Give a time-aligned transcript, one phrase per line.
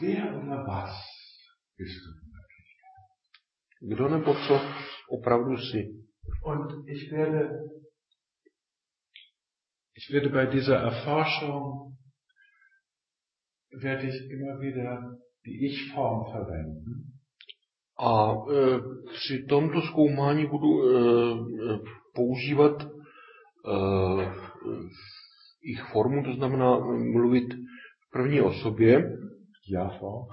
[0.00, 0.94] wer oder was
[1.76, 2.26] bist du?
[3.94, 4.60] Kdo nebo co
[5.10, 6.06] opravdu jsi?
[6.44, 7.50] Und ich werde,
[9.94, 11.96] ich werde bei dieser Erforschung,
[13.82, 17.12] werde ich immer wieder die Ich-Form verwenden.
[17.98, 18.80] A e,
[19.12, 21.78] při tomto zkoumání budu e, e,
[22.14, 22.86] používat e,
[25.62, 26.78] ich formu, to znamená
[27.12, 27.54] mluvit
[28.00, 29.18] v první osobě.
[29.68, 30.28] Ja-Form.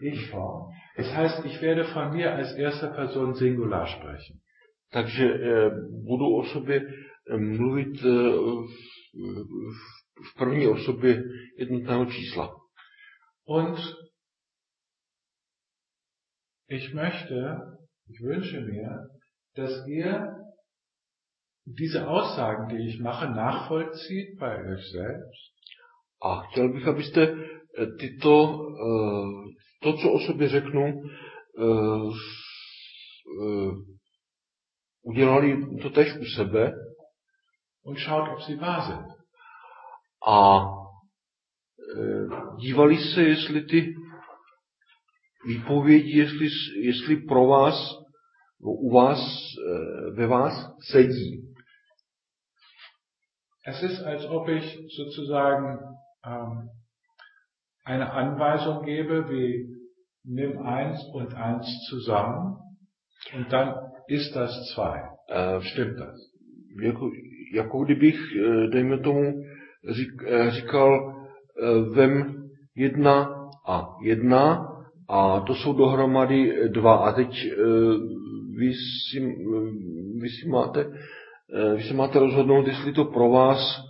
[0.00, 0.72] Ich-Form.
[0.96, 4.40] Das heißt, ich werde von mir als erster Person Singular sprechen.
[4.90, 5.70] Takže e,
[6.04, 8.68] budu o sobě e, mluvit e, v,
[10.24, 11.22] v první osobě
[11.58, 12.54] jednotného čísla.
[13.44, 13.78] Und
[16.68, 17.60] ich möchte,
[18.08, 19.08] ich wünsche mir,
[19.56, 20.38] dass ihr
[21.64, 25.57] diese Aussagen, die ich mache, nachvollzieht bei euch selbst.
[26.22, 27.34] A chtěl bych, abyste
[28.00, 28.58] tyto,
[29.82, 31.02] to, co o sobě řeknu,
[35.02, 36.72] udělali to tež u sebe.
[40.28, 40.60] A
[42.60, 43.94] dívali se, jestli ty
[45.46, 47.74] výpovědi, jestli, jestli pro vás,
[48.60, 49.18] no u vás,
[50.14, 50.52] ve vás
[50.90, 51.54] sedí.
[53.66, 55.78] Es ist, als ob ich sozusagen
[57.84, 59.66] eine Anweisung gebe, wie
[60.24, 62.56] nimm eins und eins zusammen
[63.34, 63.74] und dann
[64.08, 65.02] ist das zwei.
[65.28, 66.16] Uh, Stimmt das?
[66.82, 67.10] Jako,
[67.54, 68.20] jako kdybych,
[68.72, 69.42] dejme tomu,
[69.90, 70.10] řík,
[70.48, 71.14] říkal,
[71.94, 72.34] vem
[72.76, 73.34] jedna
[73.68, 74.68] a jedna
[75.08, 76.96] a to jsou dohromady dva.
[76.96, 77.28] A teď
[78.58, 79.20] vy si,
[80.20, 80.86] vy si máte,
[81.76, 83.87] vy si máte rozhodnout, jestli to pro vás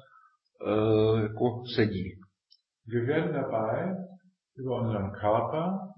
[1.23, 2.21] jako sedí.
[2.87, 3.95] Wir werden dabei
[4.57, 5.95] über unseren Körper,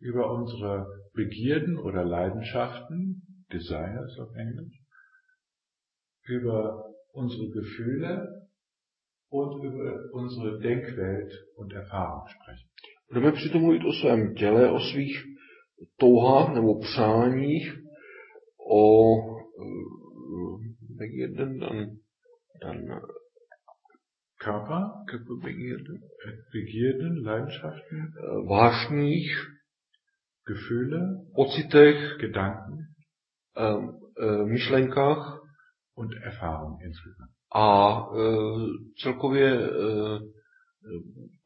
[0.00, 3.22] über unsere Begierden oder Leidenschaften,
[3.52, 4.82] Desires auf Englisch,
[6.28, 8.46] über unsere Gefühle
[9.30, 12.68] und über unsere Denkwelt und Erfahrung sprechen.
[13.08, 15.24] Budeme přitom mluvit o svém těle, o svých
[15.96, 17.78] touhách nebo přáních,
[18.70, 19.16] o
[20.80, 21.86] Begierden, dann,
[22.62, 23.00] dann
[24.44, 26.02] Körper, Körperbegierden,
[26.52, 28.12] Begierden, Leidenschaften,
[28.48, 29.46] vášních,
[30.46, 31.00] Gefühle,
[31.34, 32.76] pocitech, Gedanken
[34.44, 35.40] myšlenkách
[35.96, 37.30] und Erfahrung insgesamt.
[37.54, 38.06] a
[39.02, 39.70] celkově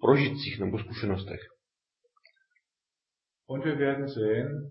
[0.00, 1.40] prožitcích nebo zkušenostech.
[3.46, 4.70] Und wir werden sehen,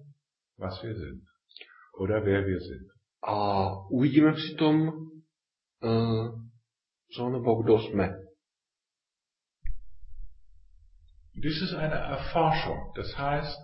[0.57, 1.22] was wir sind.
[2.00, 2.88] Oder wer wir sind.
[3.23, 4.91] A uvidíme přitom,
[5.81, 6.43] co
[7.29, 8.09] nebo kdo jsme.
[11.35, 12.94] Dies ist eine Erforschung.
[12.96, 13.57] Das heißt,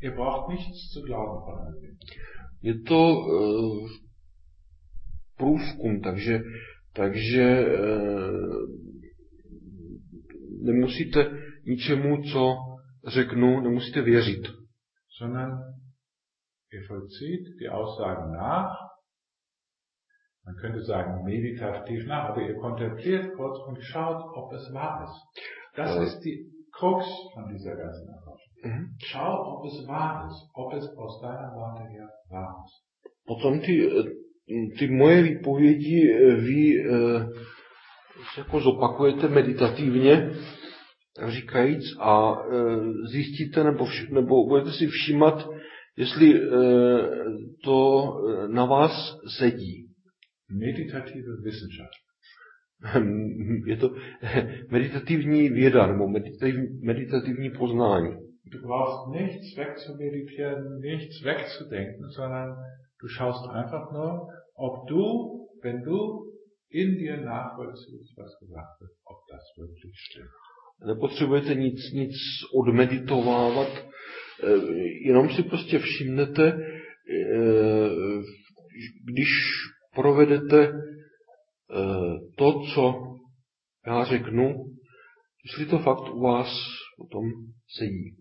[0.00, 1.98] ihr braucht nichts zu glauben von all dem.
[2.60, 3.88] Je to uh,
[5.36, 6.40] průzkum, takže,
[6.92, 8.66] takže uh,
[10.62, 11.30] nemusíte
[11.66, 12.56] ničemu, co
[13.06, 14.42] řeknu, nemusíte věřit.
[15.18, 15.50] Sondern
[16.72, 18.87] ihr vollzieht die Aussagen nach.
[20.48, 25.18] Man könnte sagen meditativ nach, aber ihr kontempliert kurz und schaut, ob es wahr ist.
[25.76, 26.02] Das Ja.
[26.02, 26.36] ist die
[26.72, 27.04] Krux
[27.34, 28.52] von dieser ganzen Erforschung.
[28.64, 28.84] Mhm.
[29.04, 32.76] Schau, ob es wahr ist, ob es aus deiner Warte her wahr ist.
[33.26, 37.26] Potom ty, eh, ty moje výpovědi eh, vy eh,
[38.38, 40.30] jako zopakujete meditativně,
[41.28, 42.36] říkajíc, a
[43.10, 45.48] zjistíte nebo, vš- nebo budete si všímat,
[45.96, 46.40] jestli
[47.64, 48.06] to
[48.48, 48.92] na vás
[49.38, 49.87] sedí.
[50.50, 52.08] Meditative Wissenschaft.
[53.66, 53.94] Je to
[54.70, 58.28] meditativní věda nebo meditativní, meditativní poznání.
[58.44, 62.56] Du brauchst nichts wegzumeditieren, nichts wegzudenken, sondern
[63.02, 65.02] du schaust einfach nur, ob du,
[65.62, 65.98] wenn du
[66.70, 70.30] in dir nachvollziehst, was gesagt wird, ob das wirklich stimmt.
[70.86, 72.14] Nepotřebujete nic, nic
[72.54, 73.68] odmeditovávat,
[74.42, 74.56] eh,
[75.06, 78.22] jenom si prostě všimnete, eh,
[79.04, 79.28] když
[80.02, 82.94] provedete eh, to, co
[83.86, 84.54] já řeknu,
[85.44, 86.48] jestli to fakt u vás
[86.98, 87.24] potom
[87.78, 88.14] sedí.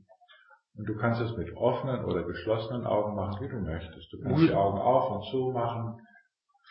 [0.88, 4.08] Du kannst es mit offenen oder geschlossenen Augen machen, wie du möchtest.
[4.14, 5.86] Du kannst die Augen auf und zu machen.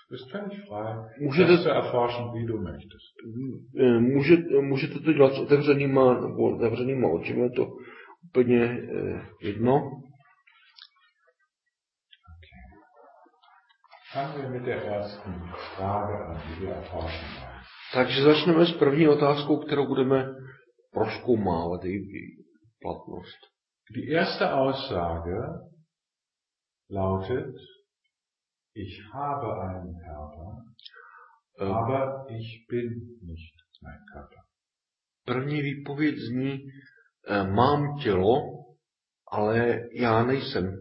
[0.09, 3.07] Du bist völlig frei, Můžete, das zu erforschen, wie du möchtest.
[3.81, 7.67] eh, můžete, můžete to dělat s otevřenýma nebo zavřenýma očima, to
[8.31, 9.91] úplně eh, jedno.
[14.17, 15.33] Fangen wir mit der ersten
[15.77, 17.61] Frage an, die wir erforschen wollen.
[17.93, 20.35] Takže začneme s první otázkou, kterou budeme
[20.93, 22.45] proskoumávat její
[22.81, 23.41] platnost.
[23.91, 25.39] Die erste Aussage
[26.91, 27.55] lautet,
[28.75, 30.67] ich habe einen Körper,
[31.59, 34.39] Eh, aber ich bin nicht mein Körper.
[35.25, 36.59] První výpověď zní,
[37.29, 38.37] eh, mám tělo,
[39.33, 40.77] ale já nejsem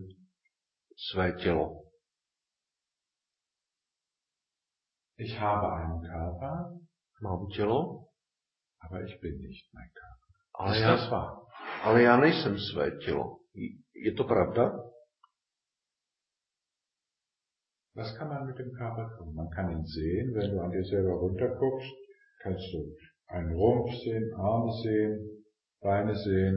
[1.12, 1.75] své tělo.
[5.18, 6.72] Ich habe einen Körper,
[7.22, 8.08] Mám tělo,
[8.80, 10.34] aber ich bin nicht mein Körper.
[10.54, 10.82] ale Ist
[11.12, 11.42] já,
[11.84, 13.38] ale já nejsem své tělo.
[14.06, 14.72] Je to pravda?
[17.96, 19.34] Was kann man mit dem Körper tun?
[19.36, 21.96] Man kann ihn sehen, wenn du an dir selber runterguckst,
[22.44, 22.80] kannst du
[23.28, 25.12] einen Rumpf sehen, Arme sehen,
[25.84, 26.56] Beine sehen.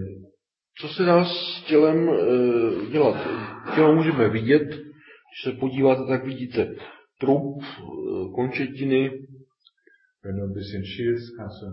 [0.81, 3.17] Co se dá s tělem e, dělat?
[3.75, 6.75] Tělo můžeme vidět, když se podíváte, tak vidíte
[7.21, 9.11] trup, e, končetiny,
[10.23, 11.67] Wenn du ein bisschen schielst, kannst du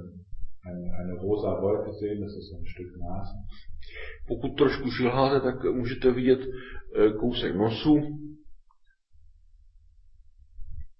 [0.62, 3.38] eine, eine rosa Wolke sehen, das ist ein Stück Nase.
[4.28, 7.96] pokud trošku šilháte, tak můžete vidět e, kousek nosu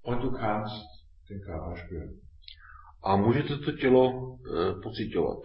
[0.02, 0.86] Und du kannst
[1.30, 2.10] den Körper spüren.
[3.04, 5.40] a můžete to tělo e, pocitovat.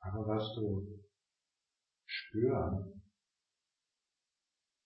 [0.00, 0.86] Aber was du
[2.18, 2.92] spüren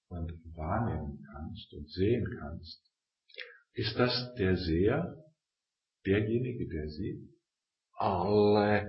[0.09, 2.83] und wahrnehmen kannst und sehen kannst,
[3.73, 5.15] ist das der Seher,
[6.05, 7.39] derjenige, der sieht?
[7.99, 8.87] ale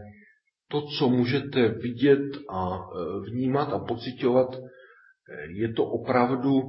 [0.68, 6.62] to, co můžete vidět a e, vnímat a pocitovat, e, je to opravdu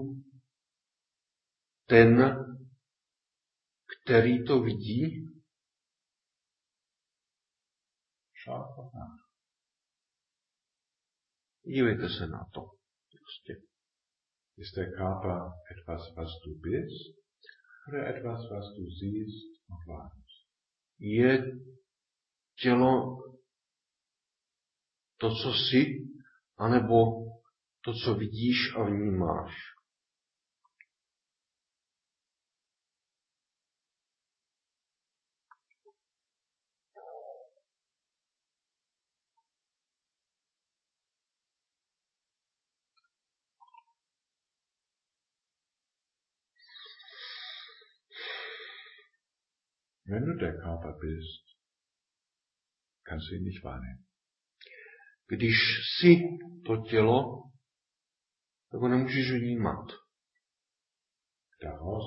[1.86, 2.36] ten,
[4.04, 5.26] který to vidí.
[11.64, 12.60] Dívejte se na to.
[13.10, 13.69] Prostě.
[14.60, 17.16] Ist der Körper etwas, was du bist,
[17.88, 20.46] oder etwas, was du siehst und wahrnimmst?
[20.98, 21.42] Je
[22.62, 23.18] tělo
[25.20, 26.08] to, co jsi,
[26.58, 26.96] anebo
[27.84, 29.52] to, co vidíš a vnímáš.
[50.10, 51.56] Wenn du der Körper bist,
[53.04, 54.04] kannst du ihn nicht wahrnehmen.
[55.28, 55.54] Když
[55.86, 56.20] jsi
[56.66, 57.42] to tělo,
[58.70, 59.86] tak ho nemůžeš vnímat.
[61.62, 62.04] Daraus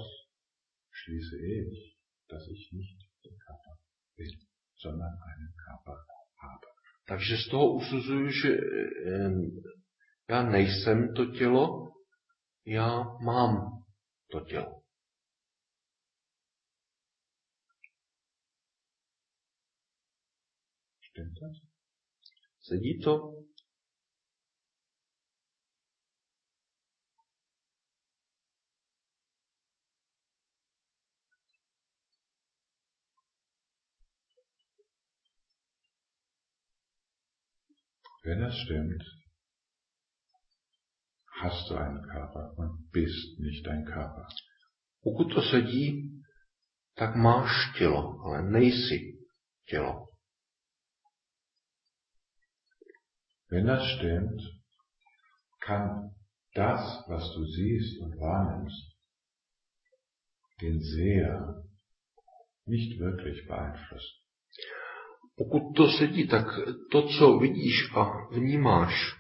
[0.92, 1.96] schließe ich,
[2.30, 3.76] dass ich nicht der Körper
[4.18, 4.40] bin,
[4.76, 5.98] sondern einen Körper
[6.44, 6.68] habe.
[7.08, 8.50] Takže z toho usuzuju, že
[10.30, 11.92] já nejsem to tělo,
[12.66, 13.84] já mám
[14.32, 14.83] to tělo.
[22.74, 23.46] Sedí to?
[38.24, 39.04] Wenn es stimmt,
[41.42, 44.28] hast du einen Körper und bist nicht dein Körper.
[45.04, 46.10] Pokud to sedí,
[46.96, 49.20] tak máš tělo, ale nejsi
[49.70, 50.13] tělo.
[53.54, 54.42] Wenn das stimmt,
[55.60, 56.16] kann
[56.56, 58.98] das, was du siehst und wahrnimmst,
[60.60, 61.64] den Seher
[62.66, 64.18] nicht wirklich beeinflussen.
[65.36, 66.48] Pokud to sedí, tak
[66.92, 69.16] to, co vidíš a vnímáš,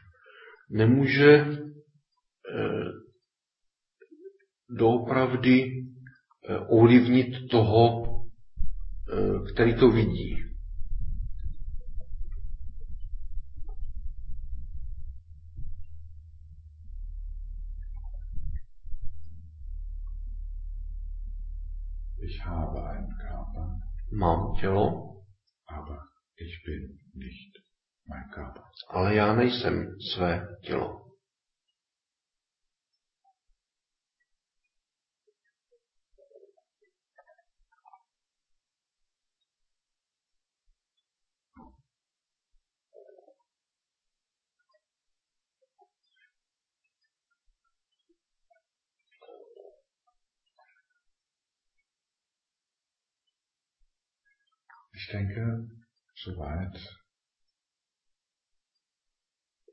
[0.69, 2.91] nemůže eh,
[4.69, 8.05] doopravdy eh, ovlivnit toho,
[9.13, 10.53] eh, který to vidí.
[22.25, 23.79] Ich habe einen Körper,
[24.17, 24.87] Mám tělo,
[25.67, 25.97] aber
[26.37, 27.51] ich bin nicht
[28.07, 28.63] mein Körper.
[28.89, 31.02] ale já nejsem své tělo.
[54.93, 55.67] Ich denke,
[56.15, 56.77] soweit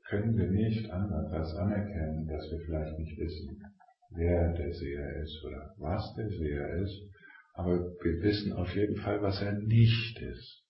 [0.09, 3.63] können wir nicht anders als anerkennen, dass wir vielleicht nicht wissen,
[4.11, 7.11] wer der Seher ist oder was der Seher ist,
[7.55, 10.61] Aber wir wissen auf jeden Fall, was er nicht ist.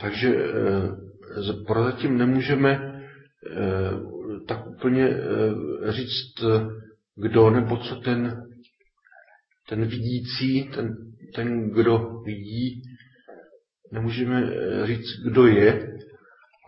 [0.00, 3.90] Takže eh, prozatím nemůžeme eh,
[4.48, 6.44] tak úplně eh, říct,
[7.16, 8.42] kdo nebo co ten,
[9.68, 12.82] ten vidící, ten, ten, kdo vidí,
[13.92, 15.98] nemůžeme eh, říct, kdo je,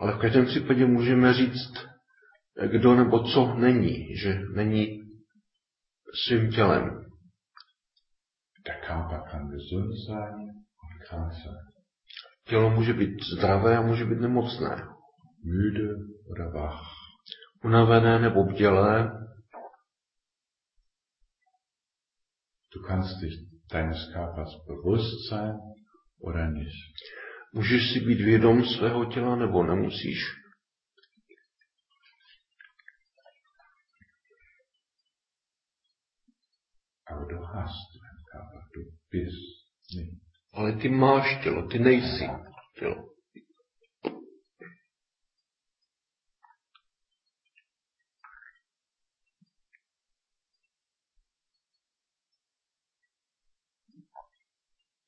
[0.00, 1.72] ale v každém případě můžeme říct,
[2.58, 5.02] eh, kdo nebo co není, že není
[6.26, 7.06] svým tělem.
[8.66, 10.40] Der Körper kann gesund sein
[10.82, 11.56] und krank sein.
[12.48, 14.86] Tělo může být zdravé a může být nemocné.
[15.44, 15.94] Müde
[16.30, 16.80] oder wach.
[17.64, 19.10] Unavené nebo bdělé.
[22.74, 25.54] Du kannst dich deines Körpers bewusst sein
[26.20, 26.94] oder nicht.
[27.54, 30.18] Můžeš si být vědom svého těla nebo nemusíš.
[37.10, 38.60] Aber du hast einen Körper.
[38.74, 38.80] Du
[39.10, 40.22] bist nicht.
[40.52, 42.28] Ale ty máš tělo, ty nejsi
[42.78, 43.15] tělo.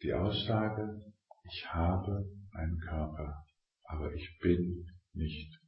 [0.03, 1.01] Die Aussage,
[1.45, 3.45] ich habe einen Körper,
[3.85, 5.59] aber ich bin nicht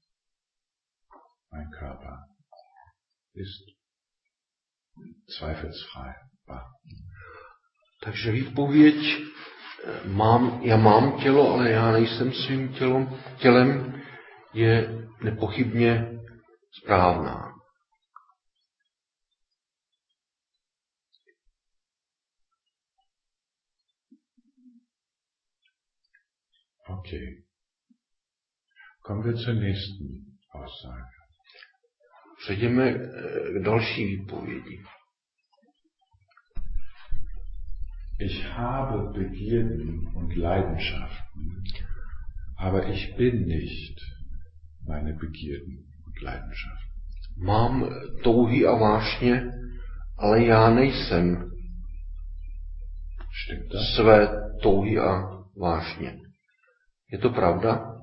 [1.50, 2.26] mein Körper,
[3.34, 3.64] ist
[5.38, 6.14] zweifelsfrei
[6.46, 6.66] wahr.
[8.02, 8.96] Takže výpověď,
[9.84, 14.02] eh, mám, já mám tělo, ale já nejsem svým tělom, tělem,
[14.54, 16.20] je nepochybně
[16.82, 17.50] správná.
[26.99, 27.44] Okay.
[29.02, 31.04] Kommen wir zur nächsten Aussage.
[32.38, 32.99] Přejdeme eh,
[33.52, 34.82] k další výpovědi.
[38.18, 41.62] Ich habe Begierden und Leidenschaften,
[42.59, 43.99] aber ich bin nicht
[44.87, 46.90] meine Begierden und Leidenschaften.
[47.37, 47.90] Mám
[48.23, 49.50] touhy a vášně,
[50.18, 51.50] ale já nejsem
[53.32, 53.94] Stimmt das?
[53.97, 54.28] své
[54.62, 55.23] touhy a
[55.56, 56.29] vášně.
[57.11, 57.97] Je to pravda?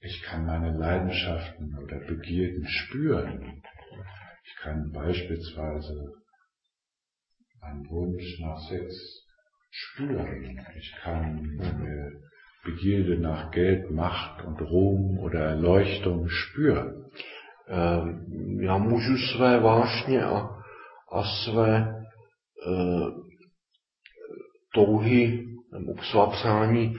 [0.00, 3.62] Ich kann meine Leidenschaften oder Begierden spüren.
[4.44, 6.12] Ich kann beispielsweise
[7.62, 8.92] einen Wunsch nach Sex
[9.70, 10.66] spüren.
[10.76, 12.20] Ich kann eine
[12.64, 17.10] Begierde nach Geld, Macht und Ruhm oder Erleuchtung spüren.
[17.68, 18.02] Eh,
[18.64, 20.51] Já můžu své vášně a,
[21.12, 23.10] a své eh,
[24.74, 26.96] touhy nebo svá přání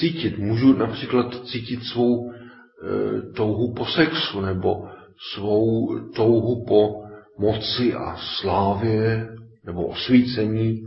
[0.00, 0.38] cítit.
[0.38, 4.88] Můžu například cítit svou eh, touhu po sexu nebo
[5.34, 7.04] svou touhu po
[7.38, 9.28] moci a slávě
[9.64, 10.84] nebo osvícení.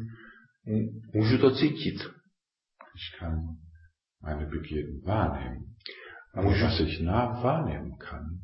[1.14, 1.96] Můžu to cítit.
[2.98, 3.40] Ich kann
[4.24, 5.64] meine Begierden wahrnehmen.
[6.34, 8.42] Aber Můžu, was ich nah wahrnehmen kann,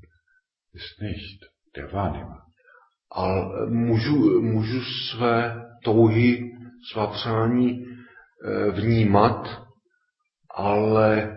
[0.74, 2.41] ist nicht der Wahrnehmer.
[3.13, 6.51] Ale můžu, můžu své touhy,
[6.91, 9.63] svá přání eh, vnímat,
[10.55, 11.36] ale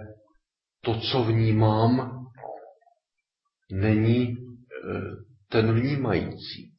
[0.85, 2.12] to, co vnímám,
[3.73, 5.00] není eh,
[5.49, 6.75] ten vnímající.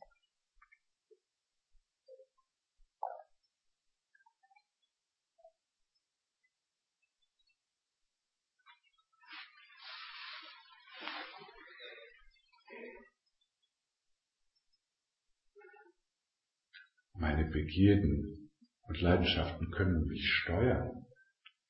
[17.20, 18.50] Meine Begierden
[18.88, 20.92] und Leidenschaften können mich steuern.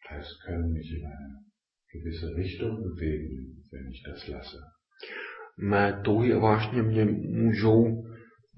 [0.03, 1.45] Das heißt, können mich in eine
[1.91, 4.57] gewisse Richtung bewegen, wenn ich das lasse.
[5.57, 8.03] Mé touhy vášně mě můžou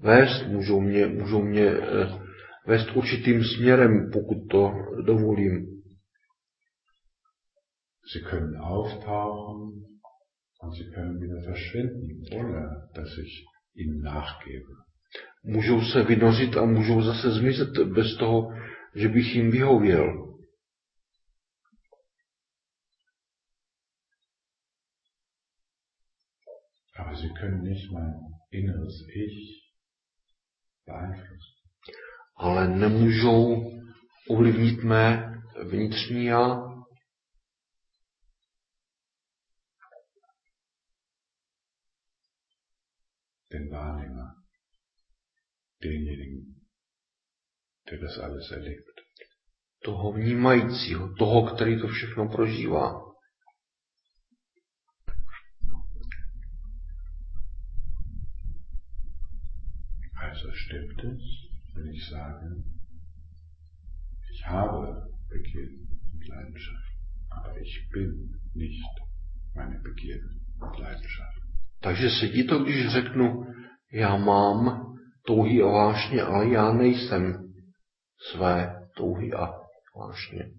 [0.00, 1.70] vést, můžou mě, můžou mě
[2.66, 4.72] vést určitým směrem, pokud to
[5.06, 5.82] dovolím.
[8.12, 9.86] Sie können auftauchen
[10.62, 13.44] und sie können wieder verschwinden, ohne dass ich
[13.74, 14.89] ihnen nachgebe.
[15.42, 18.48] Můžou se vynořit a můžou zase zmizet bez toho,
[18.94, 20.26] že bych jim vyhověl.
[26.96, 28.12] Aber sie können nicht mein
[28.50, 29.72] inneres Ich
[30.86, 31.60] beeinflussen.
[32.36, 33.70] ale nemůžou
[34.28, 35.32] ovlivnit mé
[35.70, 36.70] vnitřní já.
[43.70, 43.99] Wahrnehmer,
[45.82, 46.60] denjenigen,
[47.90, 49.00] der das alles erlebt.
[49.84, 53.10] Toho vnímajícího, toho, který to všechno prožívá.
[60.14, 61.22] Also stimmt es,
[61.74, 62.46] wenn ich sage,
[64.34, 68.94] ich habe Begierden und Leidenschaften, aber ich bin nicht
[69.54, 71.50] meine Begierden und Leidenschaften.
[71.80, 73.44] Takže sedí to, když řeknu,
[73.92, 74.89] já mám
[75.26, 77.52] touhy a vášně, ale já nejsem
[78.32, 79.48] své touhy a
[79.96, 80.50] vášně.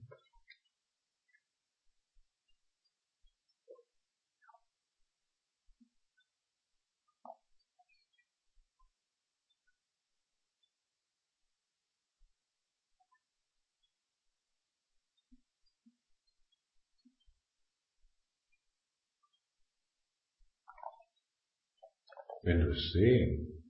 [22.92, 23.61] Sehen,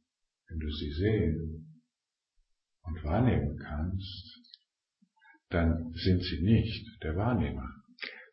[0.52, 1.82] wenn du sie sehen
[2.82, 4.42] und wahrnehmen kannst,
[5.50, 7.68] dann sind sie nicht der Wahrnehmer.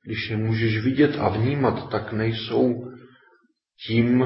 [0.05, 2.93] Když je můžeš vidět a vnímat, tak nejsou
[3.87, 4.25] tím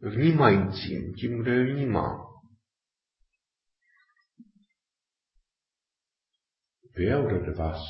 [0.00, 2.26] vnímajícím, tím, kdo je vnímá.
[6.98, 7.82] Wer oder was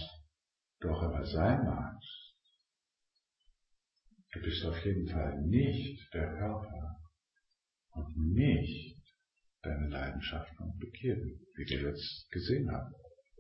[0.81, 2.35] du auch immer sein magst,
[4.35, 6.97] du bist auf jeden Fall nicht der Körper
[7.95, 8.96] und nicht
[9.67, 12.95] deine Leidenschaften und Begierden, wie wir jetzt gesehen haben.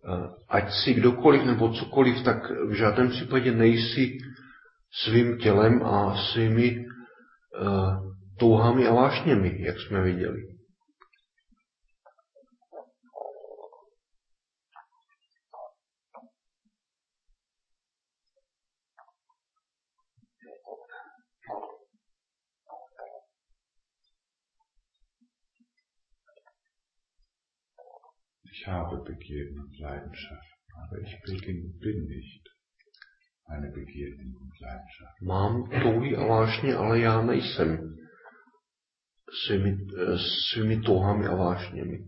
[0.06, 4.18] Eh, ať si kdokoliv nebo cokoliv, tak v žádném případě nejsi
[5.04, 10.55] svým tělem a svými uh, touhami a vášněmi, jak jsme viděli.
[28.66, 32.48] Ich habe Begierden und Leidenschaften, aber ich bin, bin nicht
[33.48, 35.26] meine Begierden und Leidenschaften.
[35.26, 37.96] Mám touhy a vášně, ale já nejsem
[39.46, 40.18] svými, eh,
[40.52, 41.98] svými touhami a vášněmi.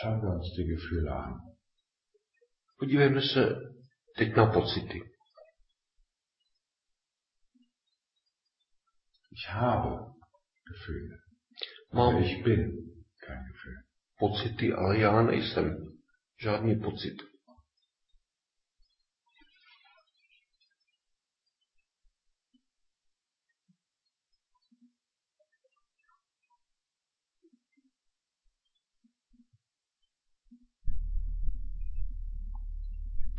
[0.00, 1.40] Schauen wir uns die Gefühle an.
[2.78, 3.56] Podívejme se
[4.16, 5.00] teď na pocity.
[9.30, 10.12] Ich habe
[10.68, 11.18] Gefühle,
[11.92, 12.72] Mám ich bin
[13.26, 13.76] kein Gefühl.
[14.18, 15.76] pocity, ale já nejsem
[16.40, 17.22] žádný pocit.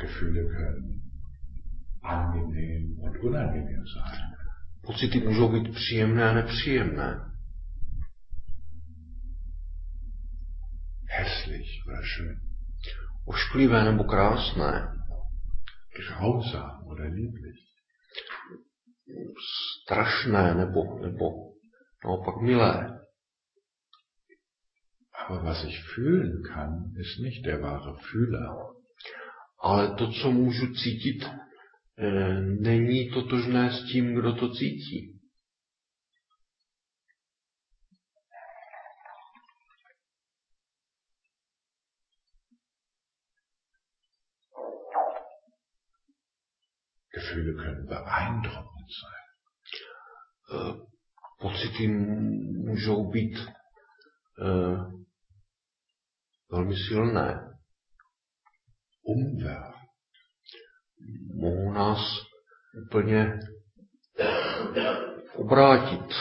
[0.00, 1.00] Gefühle können
[2.02, 4.20] angenehm und unangenehm sein.
[4.82, 7.26] Pocity můžou být příjemné a nepříjemné,
[11.08, 12.40] Hässlich oder schön.
[13.26, 14.88] ošklivé nebo krásné,
[15.96, 17.60] Grausam oder lieblich.
[19.84, 21.24] strašné nebo, nebo
[22.04, 23.00] naopak milé.
[25.26, 28.79] Aber was ich fühlen kann, ist nicht der wahre Fühler.
[29.62, 35.20] Ale to, co můžu cítit, eh, není totožné s tím, kdo to cítí.
[47.14, 49.20] Gefühle können beeindruckend sein.
[51.40, 54.76] Pocity můžou být eh,
[56.50, 57.49] velmi silné.
[59.02, 59.80] Umwerfen.
[61.34, 62.00] Mohou nás
[62.86, 63.38] úplně
[65.34, 66.14] obrátit.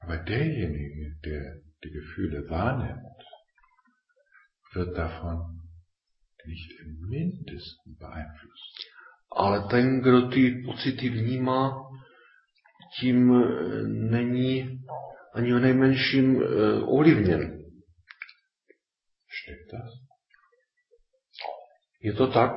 [0.00, 1.54] Aber derjenige, der
[1.84, 3.24] die Gefühle wahrnimmt,
[4.74, 5.60] wird davon
[6.44, 8.76] nicht im mindesten beeinflusst.
[9.30, 11.74] Ale ten, kdo ty pocity vnímá,
[13.00, 14.84] tím eh, není
[15.34, 16.46] ani o nejmenším eh,
[16.82, 17.40] ovlivněn.
[19.42, 19.90] Stimmt das?
[22.02, 22.52] Je to tak?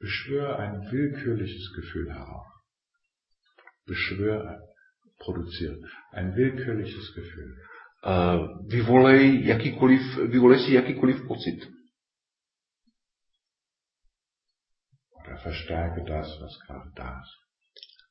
[0.00, 2.46] Beschwör ein willkürliches Gefühl herauf.
[3.86, 4.60] Beschwör, ein-
[5.18, 5.78] produziere
[6.12, 7.56] ein willkürliches Gefühl.
[8.02, 11.60] Eh, Vyvolej, jakýkoliv, vyvolej si jakýkoliv pocit.
[15.34, 17.44] Verstärke das, was gerade da ist.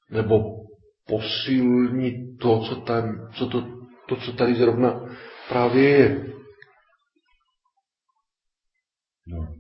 [0.10, 0.66] Nebo
[1.08, 3.62] posilnit to, co, tam, co to,
[4.08, 5.00] to, co tady zrovna
[5.50, 6.34] právě je.
[9.28, 9.56] No,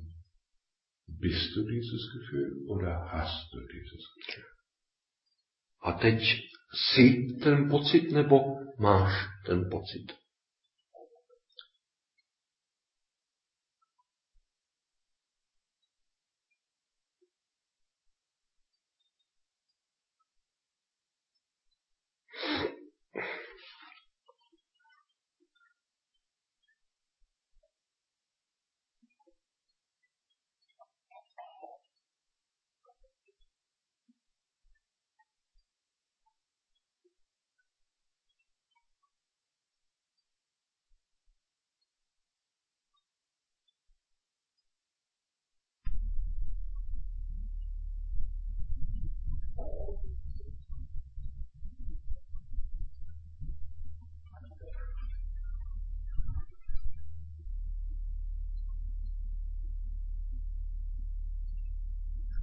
[1.07, 4.53] bist du dieses Gefühl oder hast du dieses Gefühl?
[5.83, 6.23] A teď
[6.73, 8.39] jsi ten pocit nebo
[8.79, 10.22] máš ten pocit?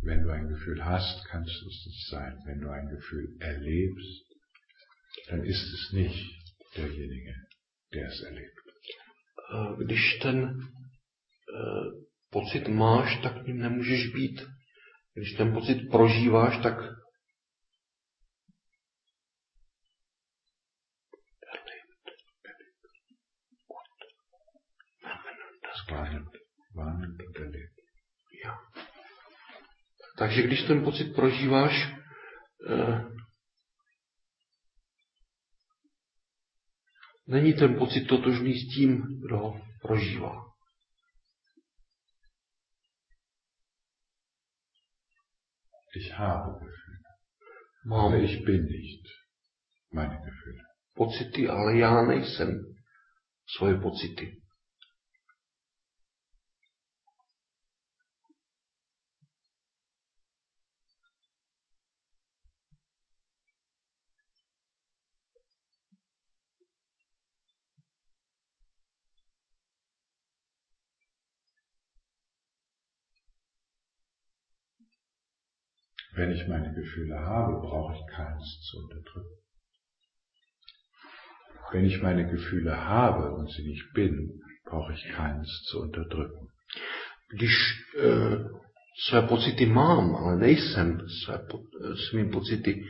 [0.03, 2.39] Wenn du ein Gefühl hast, kannst du es nicht sein.
[2.47, 4.25] Wenn du ein Gefühl erlebst,
[5.29, 6.25] dann ist es nicht
[6.77, 7.35] derjenige,
[7.93, 8.55] der es erlebt.
[9.85, 14.43] Když ten uh, pocit máš, tak ním nemůžeš být.
[15.15, 17.00] Když ten pocit prožíváš, tak
[30.21, 31.73] Takže když ten pocit prožíváš,
[32.69, 33.05] eh,
[37.27, 40.37] není ten pocit totožný s tím, kdo ho prožívá.
[45.97, 47.09] Ich habe Gefühle,
[47.87, 49.07] Mám aber ich bin nicht
[49.93, 50.63] meine Gefühle.
[50.95, 52.49] pocity, ale já nejsem
[53.57, 54.40] svoje pocity.
[76.15, 79.37] Wenn ich meine Gefühle habe, brauche ich keins zu unterdrücken.
[81.73, 86.49] Wenn ich meine Gefühle habe und sie nicht bin, brauche ich keins zu unterdrücken.
[87.33, 87.53] Když
[87.97, 88.61] uh,
[89.09, 92.85] své pocity mám, ale nejsem své, eh, svými pocity,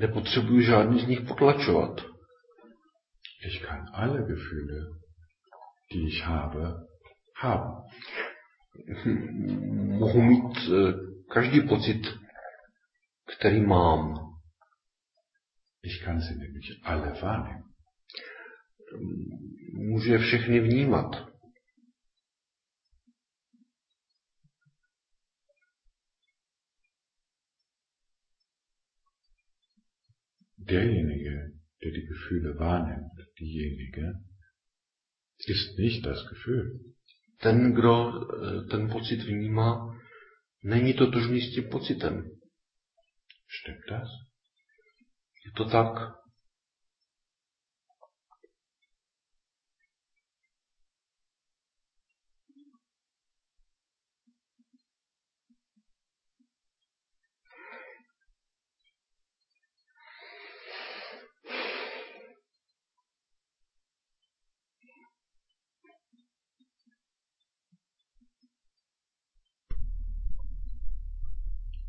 [0.00, 2.00] nepotřebuji žádný z nich potlačovat.
[3.46, 4.86] Ich kann alle Gefühle,
[5.92, 6.74] die ich habe,
[7.36, 7.72] haben.
[9.98, 10.92] Mohu mít uh,
[11.30, 12.06] každý pocit,
[13.38, 14.14] který mám.
[15.82, 17.62] Ich kann sie nämlich alle wahrnehmen.
[19.72, 21.26] Můžu je všechny vnímat.
[30.58, 34.12] Derjenige, der die Gefühle wahrnimmt, diejenige,
[35.48, 36.80] ist nicht das Gefühl.
[37.40, 40.00] Ten, kdo eh, ten pocit vnímá,
[40.62, 42.35] není totožný s tím pocitem.
[43.46, 44.08] Stimmt das?
[45.44, 46.16] Je to tak?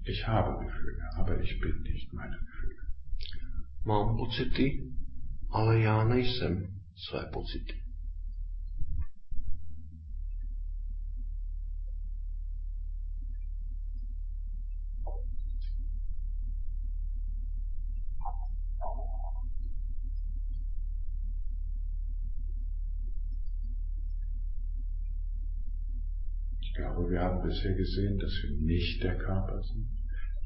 [0.10, 0.67] Ich habe
[1.28, 2.88] aber ich bin nicht meine Gefühle.
[3.84, 4.94] Mám pocity,
[5.50, 7.84] ale já nejsem své pocity.
[26.62, 29.98] Ich glaube, wir haben bisher gesehen, dass wir nicht der Körper sind,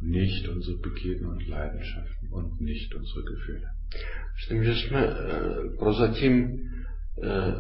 [0.02, 3.68] nicht unsere Begierden und Leidenschaften und nicht unsere Gefühle.
[4.64, 5.78] Že jsme eh,
[7.24, 7.54] eh,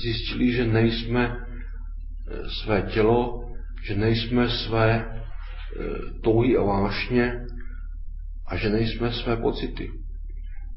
[0.00, 3.50] zjistili, že nejsme eh, své tělo,
[3.84, 5.10] že nejsme své
[6.22, 7.46] touhy a vášně
[8.46, 9.90] a že nejsme své pocity.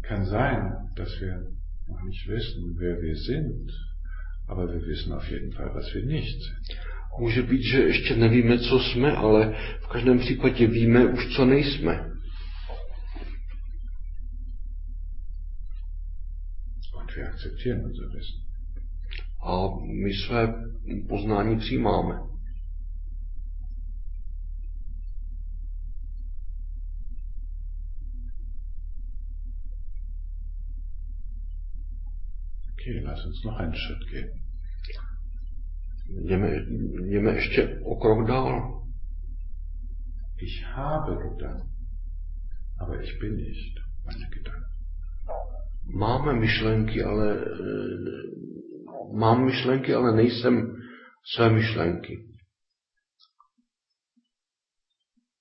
[0.02, 1.38] Kann sein, dass wir
[1.90, 3.72] noch nicht wissen, wer wir sind,
[4.48, 6.80] Ale wir wissen auf jeden Fall, was wir nicht sind.
[7.20, 12.12] Může být, že ještě nevíme, co jsme, ale v každém případě víme už, co nejsme.
[17.00, 18.42] Und wir akzeptieren unser Wissen.
[19.44, 19.68] A
[20.04, 20.54] my své
[21.10, 22.37] poznání přijímáme.
[33.38, 34.30] Uns noch einen Schritt gehen.
[36.08, 36.56] Jdeme,
[37.10, 38.74] jdeme ještě o krok dál.
[40.38, 41.70] Ich habe Gedanken,
[42.80, 44.64] aber ich bin nicht meine Gedanken.
[45.94, 47.48] Máme myšlenky, ale e,
[49.14, 50.76] mám myšlenky, ale nejsem
[51.36, 52.14] své myšlenky.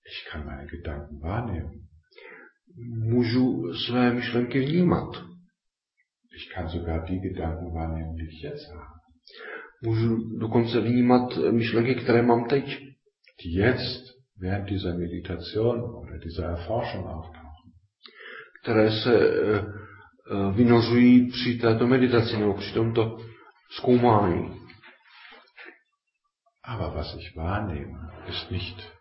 [0.06, 1.80] Ich kann meine Gedanken wahrnehmen.
[2.98, 5.35] Můžu své myšlenky vnímat.
[6.36, 8.86] Ich kann sogar die Gedanken wahrnehmen, die ich jetzt habe.
[9.82, 12.64] Můžu dokonce vnímat myšlenky, které mám teď.
[13.44, 14.02] Die jetzt
[14.40, 17.46] während dieser Meditation oder dieser Erforschung auftauchen.
[18.66, 19.64] které se e,
[20.52, 23.16] vynořují při této meditaci nebo při tomto
[23.70, 24.60] zkoumání.
[26.64, 28.92] Aber was ich wahrnehme, ist nicht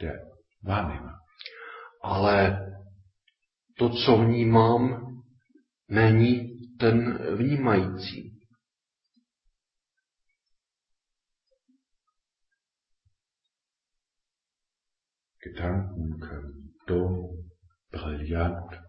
[0.00, 0.20] der
[0.62, 1.12] Wahrnehmer.
[2.02, 2.58] Ale
[3.78, 5.06] to, co vnímám,
[5.88, 6.53] není
[6.84, 8.30] ten vnímající.
[15.44, 17.50] Gedanken können dumm,
[17.90, 18.80] brillant,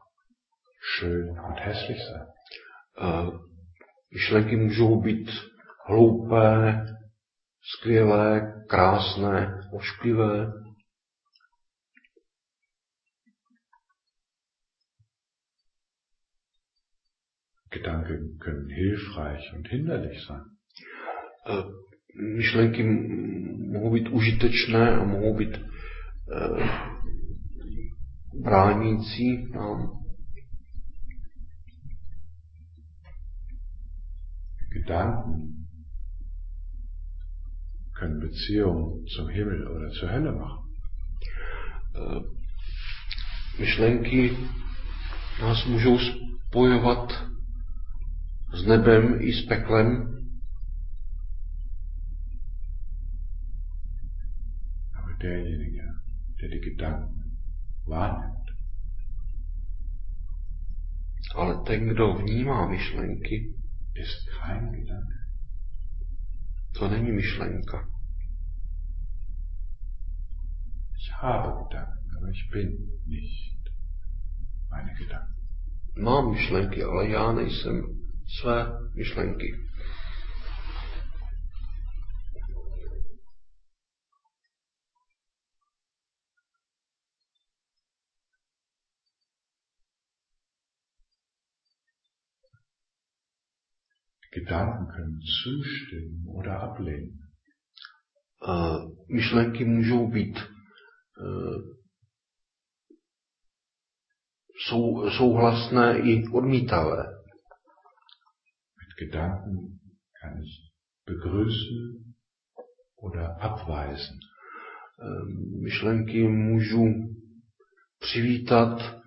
[0.80, 3.32] schön und hässlich sein.
[4.14, 5.30] Myšlenky můžou být
[5.86, 6.82] hloupé,
[7.62, 10.65] skvělé, krásné, ošklivé.
[17.76, 20.44] Gedanken können hilfreich und hinderlich sein.
[21.48, 21.64] E,
[22.38, 22.84] Myšlenky
[23.74, 25.62] mohou být užitečné a mohou být e,
[28.44, 29.90] bránící nám.
[34.74, 35.56] Gedanken
[38.00, 40.66] können Beziehungen zum Himmel oder zur Hölle machen.
[41.96, 42.22] Eh,
[43.60, 44.38] myšlenky
[45.42, 47.26] nás můžou spojovat
[48.56, 49.90] s nebem i s peklem,
[54.94, 55.84] Aber derjenige,
[56.42, 57.38] der die Gedanken
[57.86, 58.48] wahrnimmt,
[61.36, 63.56] ale ten, kdo vnímá myšlenky,
[63.94, 65.26] ist kein Gedanke.
[66.78, 67.88] to není myšlenka.
[70.98, 72.68] Ich habe Gedanken, aber ich bin
[73.06, 73.70] nicht
[74.70, 75.36] meine Gedanken.
[75.98, 79.56] Mám myšlenky, ale já nejsem své myšlenky.
[94.36, 97.18] Gedanken können zustimmen oder ablehnen.
[98.48, 101.76] Eh, myšlenky můžou být eh,
[104.68, 107.15] sou, souhlasné i odmítavé.
[108.96, 109.80] Mit Gedanken
[110.20, 110.72] kann ich
[111.06, 112.16] begrüßen
[112.96, 114.20] oder abweisen.
[115.00, 115.26] Eh,
[115.62, 116.86] myšlenky můžu
[118.00, 119.02] přivítat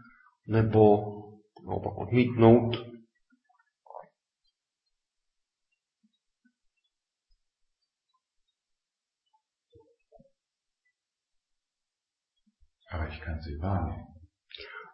[0.47, 1.05] nebo
[1.67, 2.89] naopak odmítnout.
[12.91, 14.07] Aber ich kann sie wahrnehmen.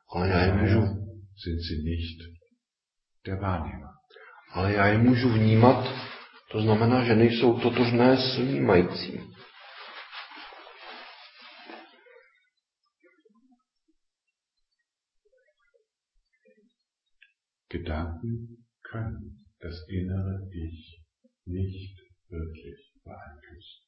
[0.09, 0.81] Ale já je můžu,
[1.37, 2.19] sind sie nicht
[3.27, 4.04] der Wahrnehmer.
[4.55, 5.95] Ale já je můžu vnímat,
[6.51, 9.35] to znamená, že nejsou totožné s vnímajícím.
[17.73, 18.57] Gedanken
[18.93, 21.03] können das innere Ich
[21.47, 21.99] nicht
[22.31, 23.85] wirklich beeinflussen.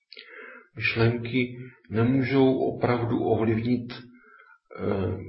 [0.76, 1.56] Myšlenky
[1.90, 4.02] nemůžou opravdu ovlivnit e,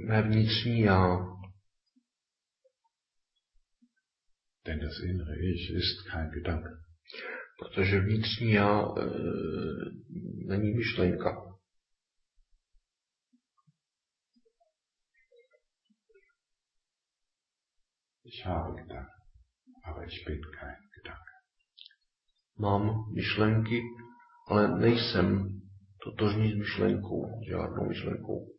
[0.06, 1.18] mé vnitřní já,
[4.68, 6.88] Denn das innere Ich ist kein Gedanke.
[7.58, 9.04] protože vnitřní já e,
[10.46, 11.44] není myšlenka.
[18.24, 19.10] Ich habe Gedanken,
[19.84, 21.32] aber ich bin kein Gedanke.
[22.58, 23.80] Mám myšlenky,
[24.48, 25.48] ale nejsem
[26.04, 28.57] totožný s myšlenkou, žádnou myšlenkou.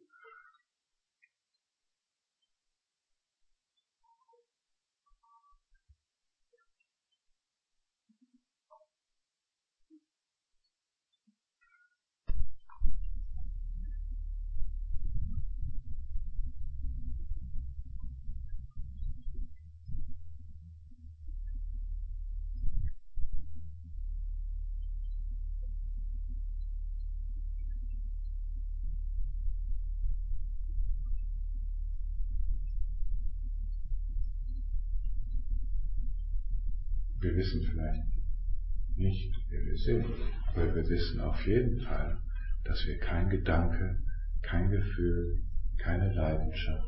[39.89, 40.05] Sind,
[40.47, 42.17] aber wir wissen auf jeden Fall,
[42.65, 43.97] dass wir kein Gedanke,
[44.41, 45.41] kein Gefühl,
[45.77, 46.87] keine Leidenschaft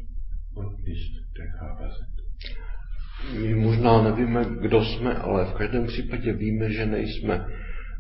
[0.56, 2.12] und nicht der Körper sind.
[3.34, 7.46] My možná nevíme, kdo jsme, ale v každém případě víme, že nejsme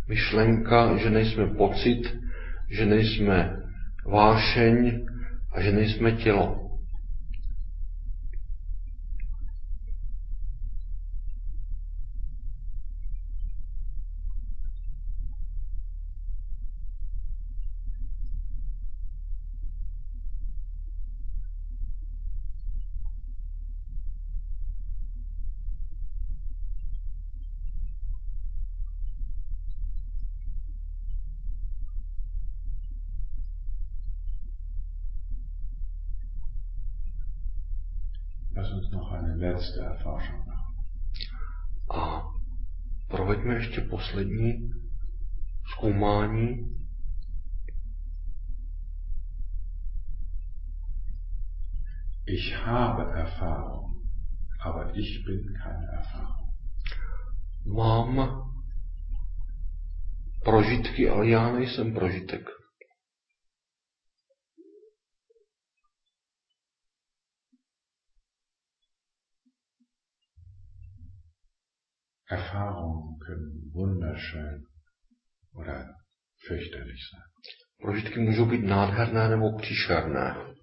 [0.07, 2.17] myšlenka, že nejsme pocit,
[2.69, 3.57] že nejsme
[4.05, 5.05] vášeň
[5.53, 6.70] a že nejsme tělo.
[39.77, 40.75] Erforschung machen.
[41.93, 42.23] A
[43.07, 44.69] proveďme ještě poslední
[45.65, 46.77] zkoumání.
[52.27, 54.07] Ich habe Erfahrung,
[54.59, 56.49] aber ich bin keine Erfahrung.
[57.65, 58.41] Mám
[60.43, 62.60] prožitky, ale já nejsem prožitek.
[72.31, 74.65] Erfahrungen können wunderschön
[75.53, 75.99] oder
[76.47, 77.23] fürchterlich sein.
[77.81, 80.55] Prožitky můžou být nádherné nebo příšerné.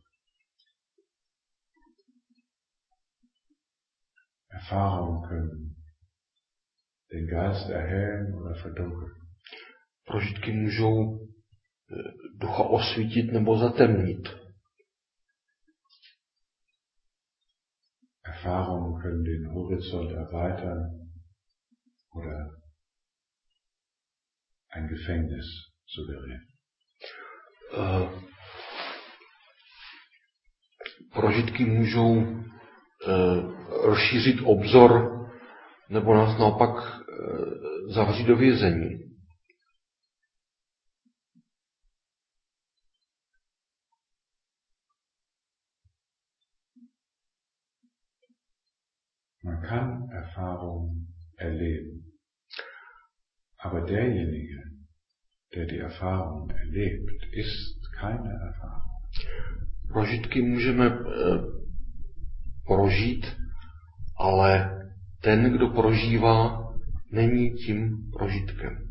[4.50, 5.74] Erfahrungen können
[7.12, 9.14] den Geist erhellen oder verdunkeln.
[10.04, 14.28] Prožitky můžou eh, ducha osvítit nebo zatemnit.
[18.24, 21.07] Erfahrungen können den Horizont erweitern
[22.18, 22.50] oder
[24.70, 26.46] ein Gefängnis suggerieren.
[27.72, 28.08] Eh,
[31.12, 33.40] prožitky můžou eh,
[33.86, 35.18] rozšířit obzor
[35.88, 39.08] nebo nás naopak eh, zavřít do vězení.
[49.44, 51.06] Man kann Erfahrungen
[51.38, 51.97] erleben.
[53.64, 54.62] Aber derjenige,
[55.54, 58.88] der die Erfahrung erlebt, ist keine Erfahrung.
[59.88, 61.38] Prožitky můžeme eh,
[62.66, 63.26] prožít,
[64.18, 64.78] ale
[65.22, 66.68] ten, kdo prožívá,
[67.12, 68.87] není tím prožitkem.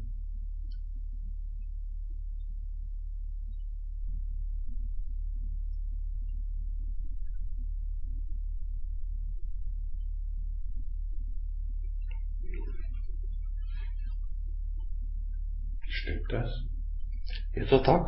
[17.67, 18.07] Je to tak?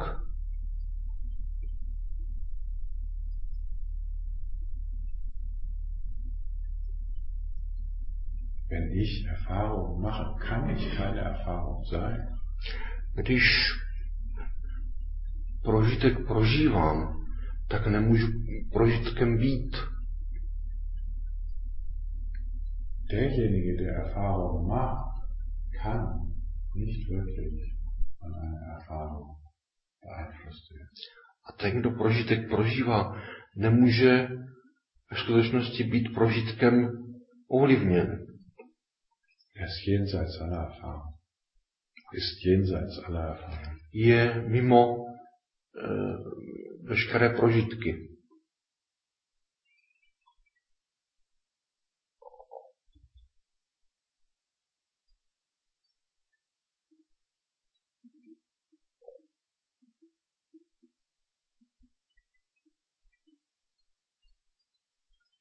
[8.70, 12.40] Wenn ich Erfahrungen mache, kann ich keine Erfahrung sein.
[13.16, 13.44] Když
[15.64, 17.26] prožitek prožívám,
[17.68, 18.28] tak nemůžu
[18.72, 19.76] prožitkem být.
[23.12, 25.28] Derjenige, der Erfahrungen macht,
[25.82, 26.32] kann
[26.76, 27.76] nicht wirklich
[28.22, 29.49] von einer Erfahrung.
[31.46, 33.22] A ten, kdo prožitek prožívá,
[33.58, 34.28] nemůže
[35.14, 36.90] v skutečnosti být prožitkem
[37.48, 38.26] ovlivněn.
[39.60, 41.16] Er ist jenseits aller Erfahrung.
[42.14, 43.78] Ist jenseits aller Erfahrung.
[43.94, 45.88] Je mimo e,
[46.88, 48.10] veškeré prožitky.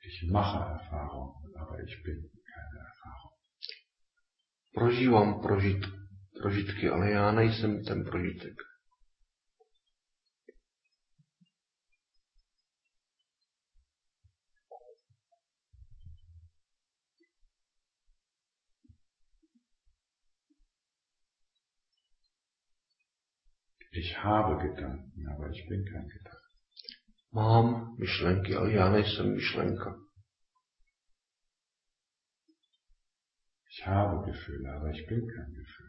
[0.08, 3.32] Ich mache Erfahrungen, aber ich bin keine Erfahrung.
[4.74, 5.84] Prožívám prožit,
[6.42, 8.54] prožitky, ale já nejsem ten prožitek.
[23.92, 26.48] Ich habe Gedanken, aber ich bin kein Gedanke.
[27.32, 30.07] Mám myšlenky, ale já nejsem myšlenka.
[33.78, 35.86] Ich habe Gefühle, aber ich bin kein Gefühl.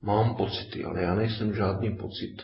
[0.00, 2.42] Mám pocity, ale já nejsem žádný pocit.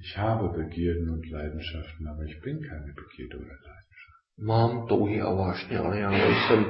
[0.00, 4.22] Ich habe Begierden und Leidenschaften, aber ich bin keine Begierde oder Leidenschaft.
[4.38, 6.64] Mám touhy a vášně, ale já nejsem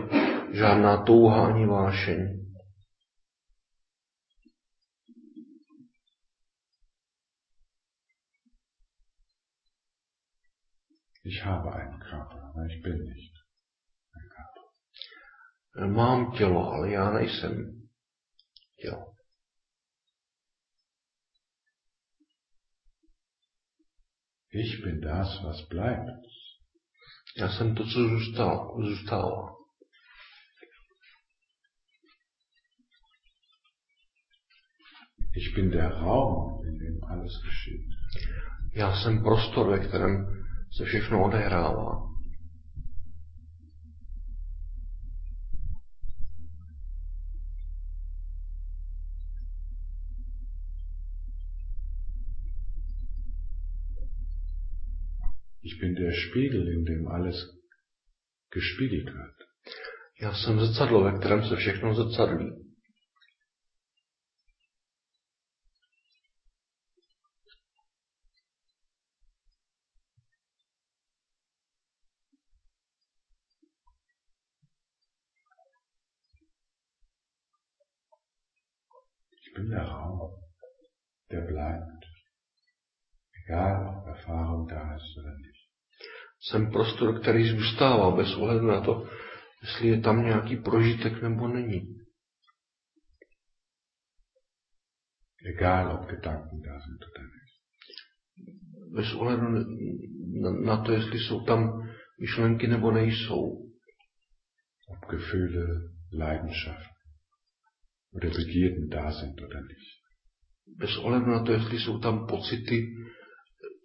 [0.52, 2.44] žádná touha ani vášeň.
[11.24, 13.37] Ich habe einen Körper, aber ich bin nicht
[15.72, 15.94] Körper.
[15.94, 17.82] Mám tělo, ale já nejsem
[18.80, 19.08] tělo.
[24.50, 26.28] Ich bin das, was bleibt.
[27.38, 29.58] Já jsem to, co zůstalo, zůstává.
[35.36, 37.86] Ich bin der Raum, in dem alles geschieht.
[38.74, 40.26] Já jsem prostor, ve kterém
[40.76, 42.07] se všechno odehrává.
[55.78, 57.36] Ich bin der Spiegel, in dem alles
[58.50, 59.36] gespiegelt wird.
[60.20, 62.46] Já jsem zrcadlo, ve kterém se všechno zrcadlí.
[79.46, 80.42] Ich bin der Raum,
[81.30, 82.04] der bleibt.
[83.44, 85.57] Egal, ob Erfahrung da ist oder nicht.
[86.40, 89.08] Jsem prostor, který zůstává bez ohledu na to,
[89.62, 91.98] jestli je tam nějaký prožitek nebo není.
[95.54, 97.58] Egal, ob Gedanken da sind oder nicht.
[98.94, 99.42] Bez ohledu
[100.42, 101.88] na, na to, jestli jsou tam
[102.20, 103.68] myšlenky nebo nejsou.
[104.88, 105.66] Ob Gefühle,
[106.12, 106.90] Leidenschaft
[108.12, 109.98] oder Begierden da sind oder nicht.
[110.78, 112.86] Bez ohledu na to, jestli jsou tam pocity,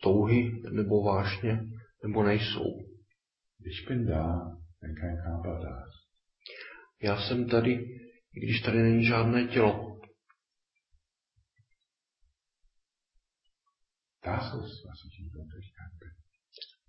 [0.04, 1.60] touhy nebo vášně
[2.04, 2.80] nebo nejsou.
[3.66, 6.04] Ich bin da, wenn kein Körper da ist.
[7.04, 7.72] Já jsem tady,
[8.34, 10.00] i když tady není žádné tělo.
[14.26, 16.14] Das ist, was ich in Wirklichkeit bin.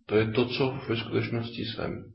[0.06, 2.12] To je to, co ve skutečnosti jsem.